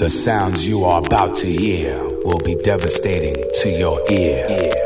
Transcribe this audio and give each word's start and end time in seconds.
The 0.00 0.08
sounds 0.08 0.66
you 0.66 0.84
are 0.84 1.04
about 1.04 1.36
to 1.40 1.52
hear 1.52 2.02
will 2.24 2.38
be 2.38 2.54
devastating 2.54 3.34
to 3.60 3.68
your 3.68 4.02
ear. 4.10 4.79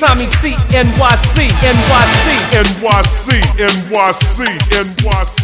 Tommy 0.00 0.24
T, 0.28 0.56
NYC, 0.72 1.48
NYC, 1.60 2.26
NYC, 2.56 3.42
NYC, 3.60 4.58
NYC. 4.96 5.39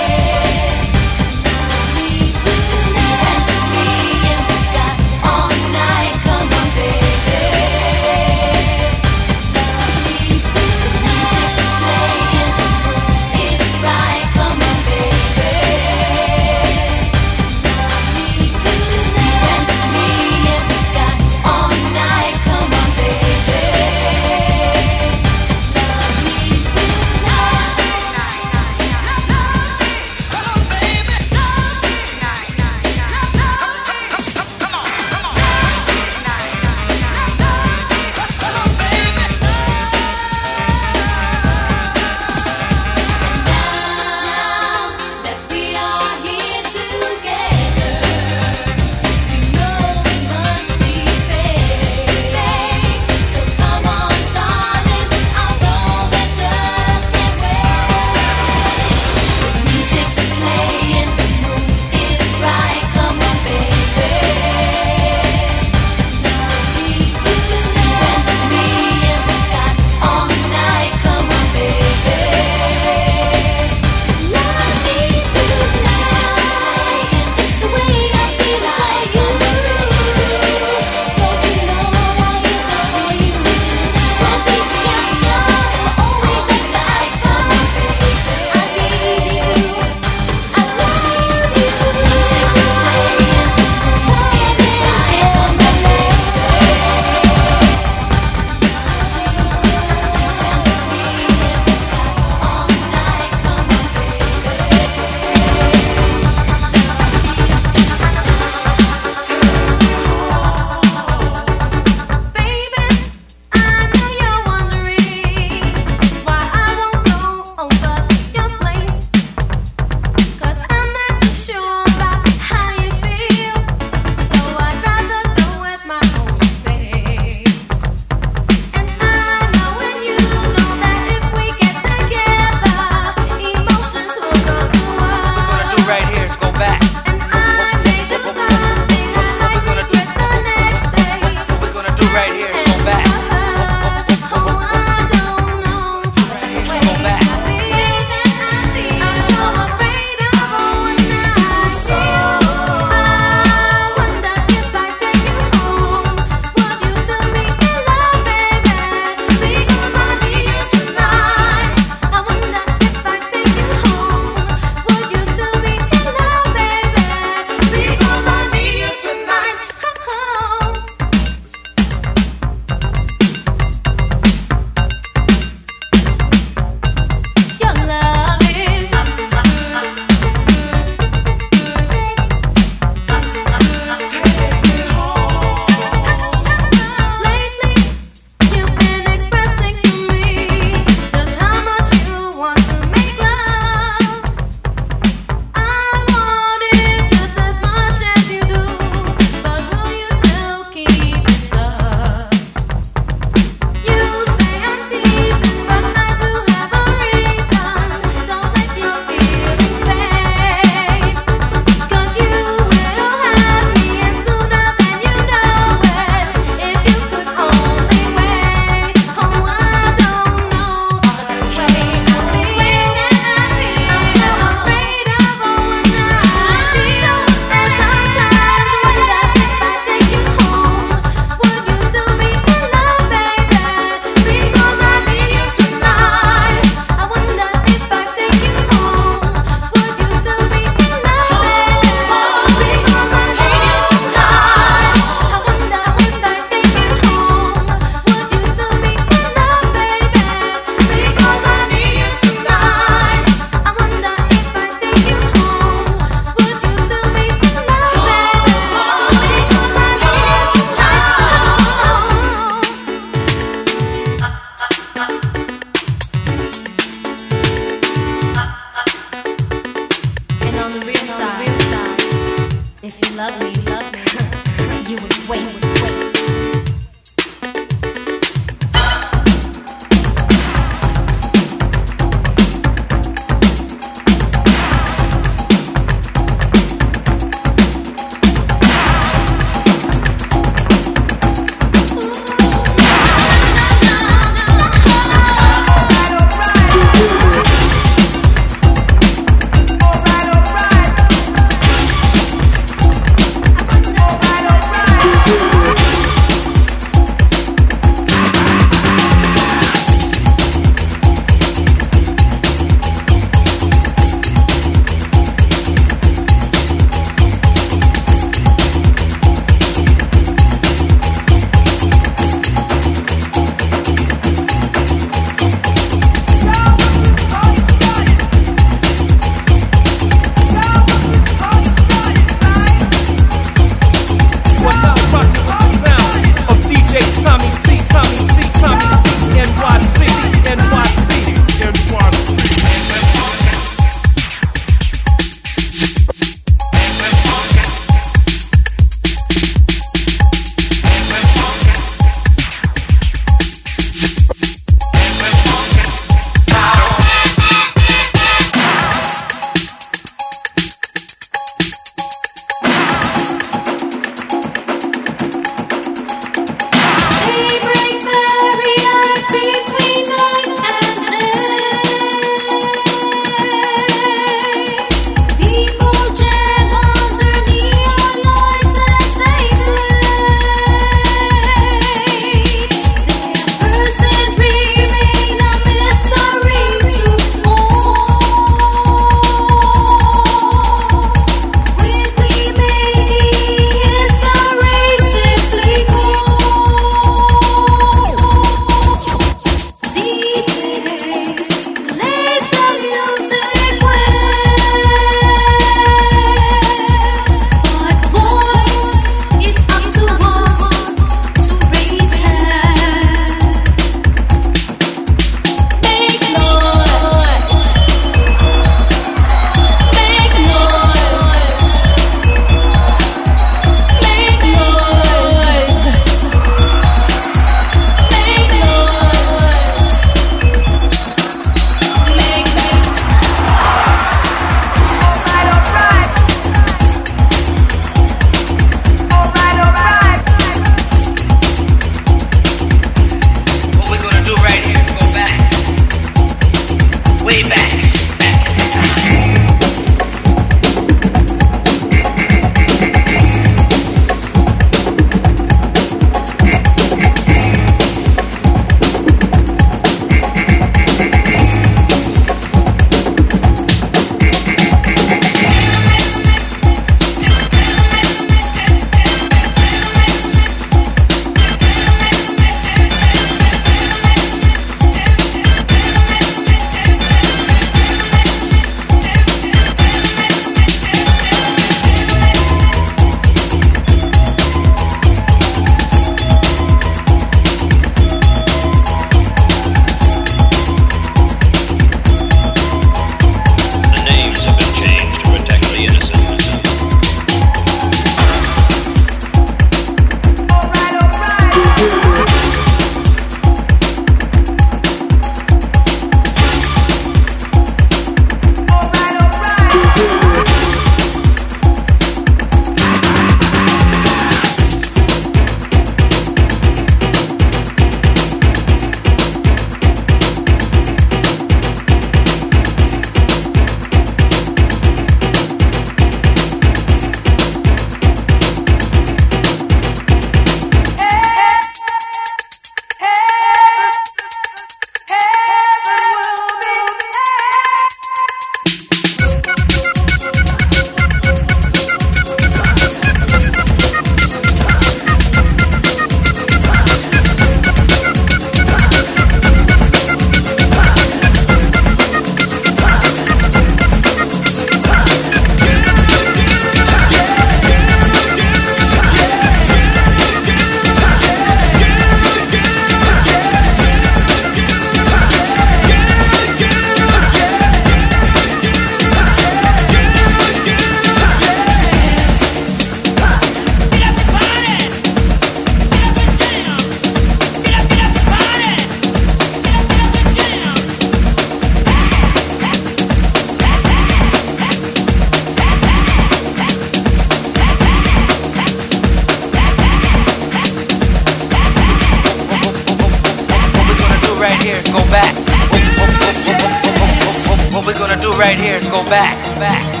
Go 598.91 599.03
back. 599.05 599.37
back. 599.57 600.00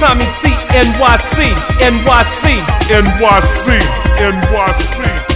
Tommy 0.00 0.24
T, 0.24 0.48
T, 0.48 0.54
NYC, 0.72 1.52
NYC, 1.82 2.56
NYC, 2.88 3.80
NYC. 4.16 5.29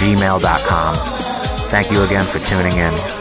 gmail.com. 0.00 0.96
Thank 1.68 1.92
you 1.92 2.02
again 2.02 2.24
for 2.24 2.38
tuning 2.38 2.78
in. 2.78 3.19